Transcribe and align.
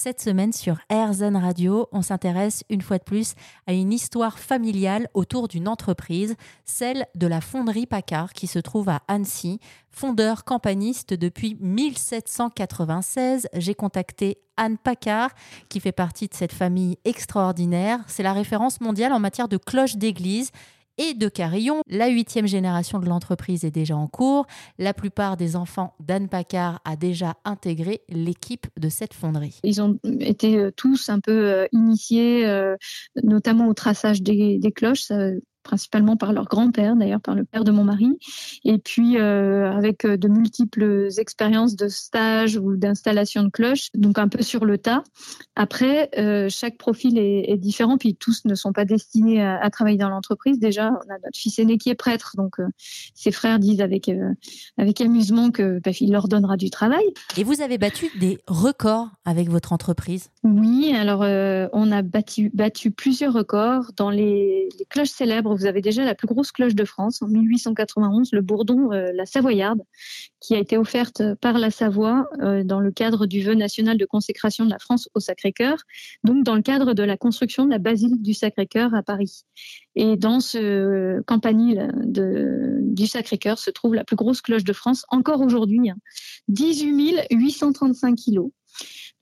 Cette 0.00 0.20
semaine 0.20 0.52
sur 0.52 0.78
RZN 0.92 1.36
Radio, 1.36 1.88
on 1.90 2.02
s'intéresse 2.02 2.62
une 2.70 2.82
fois 2.82 2.98
de 2.98 3.02
plus 3.02 3.34
à 3.66 3.72
une 3.72 3.92
histoire 3.92 4.38
familiale 4.38 5.08
autour 5.12 5.48
d'une 5.48 5.66
entreprise, 5.66 6.36
celle 6.64 7.08
de 7.16 7.26
la 7.26 7.40
fonderie 7.40 7.86
Paccard 7.86 8.32
qui 8.32 8.46
se 8.46 8.60
trouve 8.60 8.88
à 8.90 9.02
Annecy. 9.08 9.58
Fondeur 9.90 10.44
campaniste 10.44 11.14
depuis 11.14 11.56
1796, 11.58 13.48
j'ai 13.54 13.74
contacté 13.74 14.38
Anne 14.56 14.78
Paccard 14.78 15.30
qui 15.68 15.80
fait 15.80 15.90
partie 15.90 16.28
de 16.28 16.34
cette 16.34 16.52
famille 16.52 16.98
extraordinaire. 17.04 17.98
C'est 18.06 18.22
la 18.22 18.32
référence 18.32 18.80
mondiale 18.80 19.12
en 19.12 19.18
matière 19.18 19.48
de 19.48 19.56
cloches 19.56 19.96
d'église 19.96 20.52
et 20.98 21.14
de 21.14 21.28
carillon. 21.28 21.80
La 21.88 22.08
huitième 22.08 22.46
génération 22.46 22.98
de 22.98 23.06
l'entreprise 23.06 23.64
est 23.64 23.70
déjà 23.70 23.96
en 23.96 24.06
cours. 24.06 24.46
La 24.78 24.92
plupart 24.92 25.36
des 25.36 25.56
enfants 25.56 25.94
d'Anne 26.00 26.28
Paccard 26.28 26.80
a 26.84 26.96
déjà 26.96 27.34
intégré 27.44 28.02
l'équipe 28.08 28.66
de 28.78 28.88
cette 28.88 29.14
fonderie. 29.14 29.60
Ils 29.62 29.80
ont 29.80 29.98
été 30.20 30.56
euh, 30.56 30.70
tous 30.70 31.08
un 31.08 31.20
peu 31.20 31.32
euh, 31.32 31.66
initiés, 31.72 32.46
euh, 32.46 32.76
notamment 33.22 33.68
au 33.68 33.74
traçage 33.74 34.22
des, 34.22 34.58
des 34.58 34.72
cloches 34.72 35.12
principalement 35.68 36.16
par 36.16 36.32
leur 36.32 36.46
grand-père, 36.46 36.96
d'ailleurs 36.96 37.20
par 37.20 37.34
le 37.34 37.44
père 37.44 37.62
de 37.62 37.70
mon 37.70 37.84
mari, 37.84 38.18
et 38.64 38.78
puis 38.78 39.18
euh, 39.18 39.70
avec 39.70 40.06
euh, 40.06 40.16
de 40.16 40.26
multiples 40.26 41.08
expériences 41.18 41.76
de 41.76 41.88
stage 41.88 42.56
ou 42.56 42.76
d'installation 42.76 43.42
de 43.42 43.50
cloches, 43.50 43.88
donc 43.94 44.18
un 44.18 44.28
peu 44.28 44.42
sur 44.42 44.64
le 44.64 44.78
tas. 44.78 45.04
Après, 45.56 46.08
euh, 46.16 46.48
chaque 46.48 46.78
profil 46.78 47.18
est, 47.18 47.50
est, 47.50 47.58
différent, 47.58 47.98
puis 47.98 48.14
tous 48.14 48.46
ne 48.46 48.54
sont 48.54 48.72
pas 48.72 48.86
destinés 48.86 49.42
à, 49.42 49.62
à 49.62 49.68
travailler 49.68 49.98
dans 49.98 50.08
l'entreprise. 50.08 50.58
Déjà, 50.58 50.88
on 50.88 51.12
a 51.12 51.18
notre 51.22 51.36
fils 51.36 51.58
aîné 51.58 51.76
qui 51.76 51.90
est 51.90 51.94
prêtre, 51.94 52.32
donc 52.38 52.56
ses 53.14 53.30
frères 53.30 53.58
disent 53.58 53.82
avec 53.82 54.10
avec 54.78 55.00
amusement 55.02 55.50
que 55.50 55.80
bah, 55.84 55.90
il 56.00 56.12
leur 56.12 56.28
donnera 56.28 56.56
du 56.56 56.70
travail. 56.70 57.04
Et 57.36 57.44
vous 57.44 57.60
avez 57.60 57.76
battu 57.76 58.06
des 58.18 58.38
records 58.46 59.08
avec 59.26 59.50
votre 59.50 59.74
entreprise? 59.74 60.30
Oui, 60.44 60.94
alors 60.96 61.20
on 61.72 61.92
a 61.92 62.02
battu 62.02 62.50
battu 62.54 62.90
plusieurs 62.90 63.34
records 63.34 63.92
dans 63.96 64.10
les, 64.10 64.68
les 64.78 64.84
cloches 64.86 65.08
célèbres 65.08 65.57
vous 65.58 65.66
avez 65.66 65.80
déjà 65.80 66.04
la 66.04 66.14
plus 66.14 66.26
grosse 66.26 66.52
cloche 66.52 66.74
de 66.74 66.84
France 66.84 67.22
en 67.22 67.28
1891, 67.28 68.32
le 68.32 68.40
bourdon 68.40 68.92
euh, 68.92 69.10
La 69.14 69.26
Savoyarde, 69.26 69.82
qui 70.40 70.54
a 70.54 70.58
été 70.58 70.76
offerte 70.76 71.22
par 71.40 71.58
la 71.58 71.70
Savoie 71.70 72.28
euh, 72.40 72.62
dans 72.64 72.80
le 72.80 72.90
cadre 72.90 73.26
du 73.26 73.42
vœu 73.42 73.54
national 73.54 73.98
de 73.98 74.06
consécration 74.06 74.64
de 74.64 74.70
la 74.70 74.78
France 74.78 75.08
au 75.14 75.20
Sacré-Cœur, 75.20 75.78
donc 76.24 76.44
dans 76.44 76.54
le 76.54 76.62
cadre 76.62 76.94
de 76.94 77.02
la 77.02 77.16
construction 77.16 77.64
de 77.64 77.70
la 77.70 77.78
basilique 77.78 78.22
du 78.22 78.34
Sacré-Cœur 78.34 78.94
à 78.94 79.02
Paris. 79.02 79.44
Et 79.96 80.16
dans 80.16 80.40
ce 80.40 81.20
campanile 81.22 81.90
de, 82.04 82.78
du 82.82 83.06
Sacré-Cœur 83.06 83.58
se 83.58 83.70
trouve 83.70 83.94
la 83.94 84.04
plus 84.04 84.16
grosse 84.16 84.40
cloche 84.40 84.64
de 84.64 84.72
France, 84.72 85.04
encore 85.08 85.40
aujourd'hui, 85.40 85.90
18 86.48 87.26
835 87.30 88.14
kilos. 88.14 88.50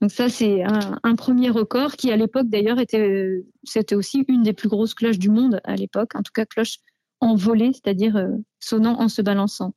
Donc 0.01 0.11
ça, 0.11 0.29
c'est 0.29 0.63
un, 0.63 1.17
premier 1.17 1.49
record 1.49 1.97
qui, 1.97 2.13
à 2.13 2.17
l'époque, 2.17 2.49
d'ailleurs, 2.49 2.79
était, 2.79 3.43
c'était 3.65 3.95
aussi 3.95 4.25
une 4.29 4.43
des 4.43 4.53
plus 4.53 4.69
grosses 4.69 4.95
cloches 4.95 5.19
du 5.19 5.31
monde 5.31 5.61
à 5.65 5.75
l'époque, 5.75 6.15
en 6.15 6.23
tout 6.23 6.33
cas 6.35 6.45
cloche 6.45 6.79
envolée, 7.21 7.73
c'est-à-dire 7.73 8.17
euh, 8.17 8.29
sonnant 8.61 9.01
en 9.01 9.09
se 9.09 9.23
balançant. 9.23 9.73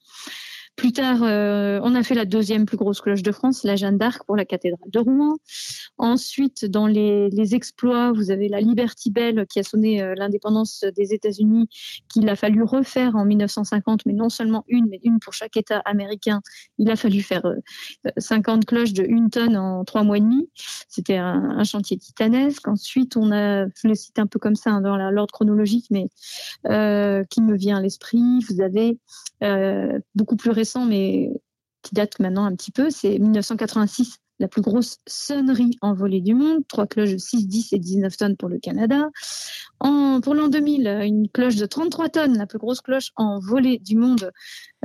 Plus 0.80 0.94
tard, 0.94 1.24
euh, 1.24 1.82
on 1.84 1.94
a 1.94 2.04
fait 2.04 2.16
la 2.16 2.24
deuxième 2.24 2.66
plus 2.66 2.78
grosse 2.78 3.02
cloche 3.02 3.22
de 3.22 3.34
France, 3.34 3.66
la 3.66 3.76
Jeanne 3.76 3.98
d'Arc 3.98 4.24
pour 4.26 4.38
la 4.38 4.46
cathédrale 4.46 4.90
de 4.90 5.00
Rouen. 5.00 5.36
Ensuite, 5.98 6.64
dans 6.64 6.88
les, 6.88 7.54
exploits, 7.54 8.14
vous 8.14 8.32
avez 8.32 8.48
la 8.48 8.62
Liberty 8.62 9.12
Bell 9.12 9.46
qui 9.50 9.60
a 9.60 9.64
sonné 9.64 10.02
euh, 10.02 10.14
l'indépendance 10.16 10.86
des 10.96 11.14
États-Unis, 11.14 11.68
qu'il 12.08 12.30
a 12.30 12.38
fallu 12.38 12.64
refaire 12.64 13.18
en 13.18 13.26
1950, 13.26 14.06
mais 14.06 14.14
non 14.14 14.30
seulement 14.30 14.64
une, 14.70 14.88
mais 14.90 15.02
une 15.04 15.20
pour 15.20 15.34
chaque 15.34 15.58
État 15.58 15.82
américain. 15.84 16.40
Il 16.78 16.90
a 16.90 16.96
fallu 16.96 17.24
faire 17.24 17.46
euh, 17.46 17.58
50 18.18 18.64
cloches 18.66 18.94
de 18.94 19.04
une 19.04 19.30
tonne 19.30 19.58
en 19.58 19.84
trois 19.84 20.04
mois 20.04 20.16
et 20.16 20.22
demi. 20.22 20.50
C'était 20.88 21.18
un, 21.18 21.62
chantier 21.66 21.98
titanesque. 21.98 22.70
Ensuite, 22.70 23.18
on 23.18 23.34
a, 23.34 23.66
je 23.68 23.90
le 23.90 23.96
cite 23.96 24.18
un 24.18 24.28
peu 24.28 24.40
comme 24.40 24.56
ça 24.56 24.72
hein, 24.72 24.80
dans 24.80 24.96
l'ordre 24.96 25.34
chronologique, 25.34 25.88
mais 25.92 26.08
euh, 26.68 27.26
qui 27.30 27.42
me 27.42 27.58
vient 27.58 27.80
à 27.80 27.82
l'esprit. 27.82 28.40
Vous 28.50 28.62
avez 28.62 28.98
euh, 29.42 30.00
beaucoup 30.16 30.36
plus 30.36 30.52
mais 30.78 31.32
qui 31.82 31.96
date 31.96 32.20
maintenant 32.20 32.46
un 32.46 32.56
petit 32.56 32.72
peu, 32.72 32.90
c'est 32.90 33.20
1986 33.20 34.18
la 34.40 34.48
plus 34.48 34.62
grosse 34.62 34.98
sonnerie 35.08 35.78
envolée 35.82 36.22
du 36.22 36.34
monde, 36.34 36.64
trois 36.68 36.88
cloches 36.88 37.12
de 37.12 37.18
6, 37.18 37.48
10 37.48 37.74
et 37.74 37.80
19 37.80 38.16
tonnes 38.16 38.38
pour 38.38 38.50
le 38.50 38.60
Canada. 38.60 39.10
En, 39.80 40.20
pour 40.22 40.36
l'an 40.36 40.50
2000, 40.50 40.88
une 41.06 41.30
cloche 41.30 41.56
de 41.56 41.66
33 41.66 42.10
tonnes, 42.10 42.38
la 42.38 42.46
plus 42.46 42.60
grosse 42.60 42.82
cloche 42.82 43.12
envolée 43.16 43.80
du 43.80 43.96
monde, 43.96 44.32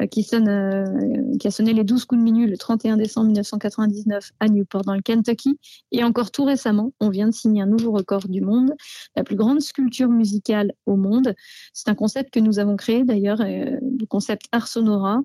euh, 0.00 0.04
euh, 0.04 1.36
qui 1.38 1.46
a 1.46 1.50
sonné 1.50 1.72
les 1.72 1.84
12 1.84 2.04
coups 2.04 2.18
de 2.18 2.24
minuit 2.24 2.46
le 2.46 2.56
31 2.56 2.96
décembre 2.96 3.26
1999 3.26 4.30
à 4.40 4.48
Newport 4.48 4.82
dans 4.82 4.94
le 4.94 5.02
Kentucky. 5.02 5.58
Et 5.92 6.04
encore 6.04 6.30
tout 6.30 6.44
récemment, 6.44 6.92
on 7.00 7.10
vient 7.10 7.26
de 7.26 7.34
signer 7.34 7.62
un 7.62 7.66
nouveau 7.66 7.92
record 7.92 8.28
du 8.28 8.40
monde, 8.40 8.72
la 9.16 9.24
plus 9.24 9.36
grande 9.36 9.60
sculpture 9.60 10.08
musicale 10.08 10.72
au 10.86 10.96
monde. 10.96 11.34
C'est 11.72 11.88
un 11.88 11.94
concept 11.94 12.32
que 12.32 12.40
nous 12.40 12.58
avons 12.58 12.76
créé 12.76 13.04
d'ailleurs, 13.04 13.40
euh, 13.40 13.78
le 13.80 14.06
concept 14.06 14.46
Art 14.52 14.68
Sonora. 14.68 15.20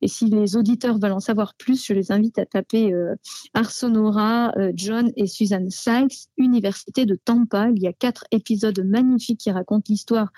Et 0.00 0.08
si 0.08 0.26
les 0.26 0.56
auditeurs 0.56 0.98
veulent 0.98 1.12
en 1.12 1.20
savoir 1.20 1.54
plus, 1.54 1.84
je 1.84 1.92
les 1.92 2.12
invite 2.12 2.38
à 2.38 2.46
taper 2.46 2.92
Art 3.54 3.70
Sonora, 3.70 4.52
euh, 4.56 4.72
John 4.74 5.10
et 5.16 5.26
Suzanne 5.26 5.70
Sykes, 5.70 6.28
Université 6.36 7.06
de 7.06 7.14
Tampa. 7.16 7.70
Il 7.74 7.82
y 7.82 7.86
a 7.86 7.92
quatre 7.92 8.24
épisodes 8.30 8.78
magnifiques 8.84 9.07
qui 9.16 9.50
racontent 9.50 9.84
l'histoire 9.88 10.32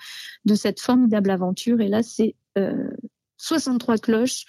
de 0.45 0.55
cette 0.55 0.79
formidable 0.79 1.29
aventure. 1.29 1.81
Et 1.81 1.87
là, 1.87 2.03
c'est 2.03 2.35
euh, 2.57 2.89
63 3.37 3.97
cloches 3.97 4.45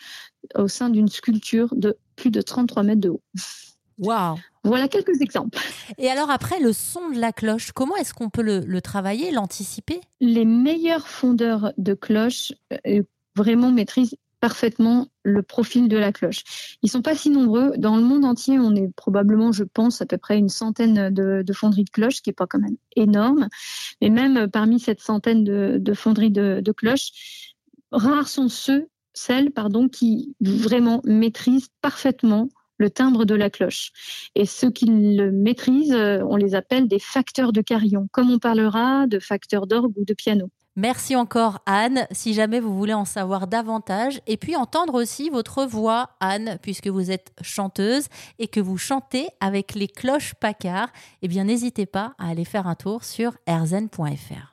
au 0.54 0.68
sein 0.68 0.90
d'une 0.90 1.08
sculpture 1.08 1.74
de 1.74 1.96
plus 2.16 2.30
de 2.30 2.42
33 2.42 2.82
mètres 2.82 3.00
de 3.00 3.08
haut. 3.10 3.22
Waouh 3.98 4.36
Voilà 4.64 4.88
quelques 4.88 5.20
exemples. 5.20 5.58
Et 5.98 6.08
alors 6.08 6.30
après, 6.30 6.60
le 6.60 6.72
son 6.72 7.10
de 7.10 7.18
la 7.18 7.32
cloche, 7.32 7.72
comment 7.72 7.96
est-ce 7.96 8.14
qu'on 8.14 8.30
peut 8.30 8.42
le, 8.42 8.60
le 8.60 8.80
travailler, 8.80 9.30
l'anticiper? 9.30 10.00
Les 10.20 10.44
meilleurs 10.44 11.08
fondeurs 11.08 11.72
de 11.78 11.94
cloches 11.94 12.52
euh, 12.86 13.02
vraiment 13.36 13.70
maîtrisent 13.70 14.16
parfaitement 14.42 15.06
le 15.22 15.40
profil 15.40 15.88
de 15.88 15.96
la 15.96 16.10
cloche. 16.10 16.76
Ils 16.82 16.90
sont 16.90 17.00
pas 17.00 17.14
si 17.14 17.30
nombreux. 17.30 17.74
Dans 17.78 17.96
le 17.96 18.02
monde 18.02 18.24
entier, 18.24 18.58
on 18.58 18.74
est 18.74 18.92
probablement, 18.96 19.52
je 19.52 19.62
pense, 19.62 20.02
à 20.02 20.06
peu 20.06 20.18
près 20.18 20.36
une 20.36 20.48
centaine 20.48 21.10
de, 21.10 21.42
de 21.42 21.52
fonderies 21.52 21.84
de 21.84 21.90
cloches, 21.90 22.16
ce 22.16 22.22
qui 22.22 22.30
est 22.30 22.32
pas 22.32 22.48
quand 22.48 22.58
même 22.58 22.76
énorme. 22.96 23.48
Mais 24.00 24.10
même 24.10 24.50
parmi 24.50 24.80
cette 24.80 25.00
centaine 25.00 25.44
de, 25.44 25.78
de 25.78 25.94
fonderies 25.94 26.32
de, 26.32 26.60
de 26.60 26.72
cloches, 26.72 27.54
rares 27.92 28.26
sont 28.26 28.48
ceux, 28.48 28.88
celles, 29.14 29.52
pardon, 29.52 29.88
qui 29.88 30.34
vraiment 30.40 31.02
maîtrisent 31.04 31.68
parfaitement 31.80 32.48
le 32.78 32.90
timbre 32.90 33.24
de 33.24 33.36
la 33.36 33.48
cloche. 33.48 33.92
Et 34.34 34.44
ceux 34.44 34.72
qui 34.72 34.86
le 34.86 35.30
maîtrisent, 35.30 35.94
on 35.94 36.34
les 36.34 36.56
appelle 36.56 36.88
des 36.88 36.98
facteurs 36.98 37.52
de 37.52 37.60
carillon, 37.60 38.08
comme 38.10 38.32
on 38.32 38.40
parlera 38.40 39.06
de 39.06 39.20
facteurs 39.20 39.68
d'orgue 39.68 39.96
ou 39.96 40.04
de 40.04 40.14
piano. 40.14 40.50
Merci 40.74 41.16
encore 41.16 41.58
Anne, 41.66 42.06
si 42.12 42.32
jamais 42.32 42.58
vous 42.58 42.74
voulez 42.74 42.94
en 42.94 43.04
savoir 43.04 43.46
davantage 43.46 44.22
et 44.26 44.38
puis 44.38 44.56
entendre 44.56 44.94
aussi 44.94 45.28
votre 45.28 45.66
voix 45.66 46.10
Anne, 46.20 46.58
puisque 46.62 46.88
vous 46.88 47.10
êtes 47.10 47.32
chanteuse 47.42 48.06
et 48.38 48.48
que 48.48 48.60
vous 48.60 48.78
chantez 48.78 49.28
avec 49.40 49.74
les 49.74 49.88
cloches 49.88 50.32
Paccard, 50.34 50.88
eh 51.20 51.28
bien 51.28 51.44
n'hésitez 51.44 51.84
pas 51.84 52.14
à 52.18 52.28
aller 52.28 52.46
faire 52.46 52.66
un 52.66 52.74
tour 52.74 53.04
sur 53.04 53.36
erzen.fr. 53.46 54.51